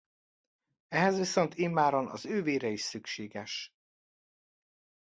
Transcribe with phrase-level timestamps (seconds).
[0.87, 3.73] Ehhez viszont immáron az ő vére is szükséges.